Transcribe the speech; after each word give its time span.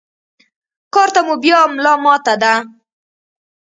کار 0.93 1.09
ته 1.15 1.21
مو 1.25 1.35
بيا 1.43 1.59
ملا 1.73 1.93
ماته 2.03 2.33
ده. 2.41 2.53